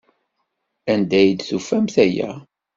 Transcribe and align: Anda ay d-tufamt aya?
Anda 0.91 1.15
ay 1.19 1.31
d-tufamt 1.33 1.95
aya? 2.05 2.29